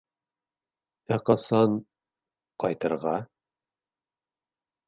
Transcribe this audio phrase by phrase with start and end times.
[1.15, 1.77] Ә ҡасан...
[2.65, 3.15] ҡайтырға?